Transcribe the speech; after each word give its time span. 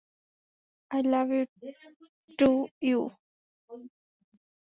I 0.91 1.01
love 1.11 1.27
you 1.31 1.43
too 2.39 2.49
you. 2.83 2.99